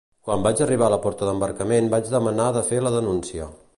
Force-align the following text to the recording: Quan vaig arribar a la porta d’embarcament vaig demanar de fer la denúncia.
Quan 0.27 0.45
vaig 0.45 0.61
arribar 0.65 0.87
a 0.87 0.93
la 0.93 0.99
porta 1.03 1.27
d’embarcament 1.29 1.91
vaig 1.95 2.09
demanar 2.15 2.49
de 2.57 2.65
fer 2.71 2.81
la 2.87 2.95
denúncia. 2.97 3.51